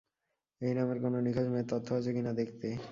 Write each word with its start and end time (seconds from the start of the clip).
এই 0.61 0.73
নামের 0.73 0.97
কোনো 0.99 1.17
নিখোঁজ 1.21 1.47
মেয়ের 1.47 1.67
তথ্য 1.69 1.87
আছে 1.93 2.11
কি 2.15 2.21
না 2.21 2.31
দেখতে। 2.33 2.67